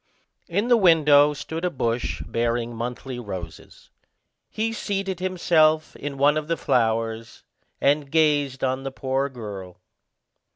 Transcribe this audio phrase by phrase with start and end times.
[0.47, 3.91] In the window stood a bush bearing monthly roses.
[4.49, 7.43] He seated himself in one of the flowers,
[7.79, 9.79] and gazed on the poor girl.